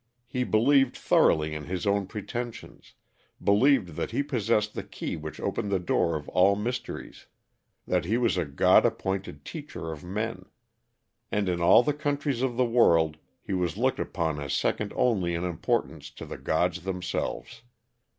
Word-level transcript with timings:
He 0.25 0.43
believed 0.43 0.97
thoroughly 0.97 1.53
in 1.53 1.65
his 1.65 1.85
own 1.85 2.07
pretensions; 2.07 2.95
believed 3.39 3.89
that 3.89 4.09
he 4.09 4.23
possessed 4.23 4.73
the 4.73 4.81
key 4.81 5.15
which 5.15 5.39
opened 5.39 5.71
the 5.71 5.77
door 5.77 6.15
of 6.15 6.27
all 6.29 6.55
mysteries; 6.55 7.27
that 7.85 8.05
he 8.05 8.17
was 8.17 8.35
a 8.35 8.43
god 8.43 8.83
appointed 8.83 9.45
teacher 9.45 9.91
of 9.91 10.03
men; 10.03 10.45
and 11.31 11.47
in 11.47 11.61
all 11.61 11.83
the 11.83 11.93
countries 11.93 12.41
of 12.41 12.57
the 12.57 12.65
world 12.65 13.17
he 13.43 13.53
was 13.53 13.77
looked 13.77 13.99
upon 13.99 14.39
as 14.41 14.53
second 14.55 14.91
only 14.95 15.35
in 15.35 15.43
importance 15.43 16.09
to 16.09 16.25
the 16.25 16.39
gods 16.39 16.81
themselves. 16.81 17.61